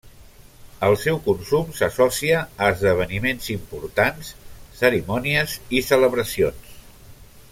El 0.85 0.95
seu 1.01 1.19
consum 1.27 1.67
s'associa 1.79 2.39
a 2.45 2.69
esdeveniments 2.77 3.51
importants, 3.57 4.33
cerimònies 4.81 5.57
i 5.81 5.85
celebracions. 5.93 6.75